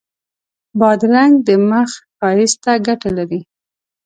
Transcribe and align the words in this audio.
بادرنګ 0.79 1.33
د 1.47 1.49
مخ 1.69 1.89
ښایست 2.17 2.57
ته 2.63 2.73
ګټه 2.87 3.09
لري. 3.17 3.41